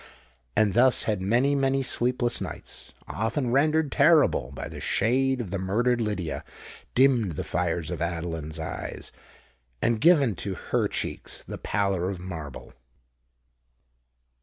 And 0.55 0.73
thus 0.73 1.03
had 1.03 1.21
many—many 1.21 1.83
sleepless 1.83 2.41
nights—often 2.41 3.51
rendered 3.51 3.91
terrible 3.91 4.51
by 4.51 4.67
the 4.67 4.79
shade 4.79 5.39
of 5.39 5.51
the 5.51 5.59
murdered 5.59 6.01
Lydia—dimmed 6.01 7.33
the 7.33 7.43
fires 7.43 7.91
of 7.91 8.01
Adeline's 8.01 8.59
eyes, 8.59 9.11
and 9.79 10.01
given 10.01 10.33
to 10.37 10.55
her 10.55 10.87
cheeks 10.87 11.43
the 11.43 11.59
pallor 11.59 12.09
of 12.09 12.19
marble! 12.19 12.73